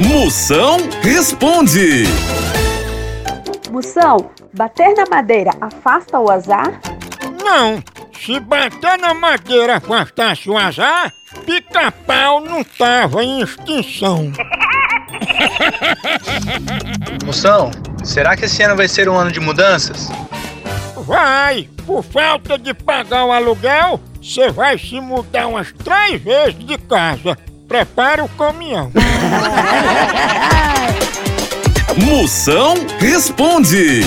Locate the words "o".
6.20-6.30, 10.50-10.58, 23.24-23.32, 28.20-28.28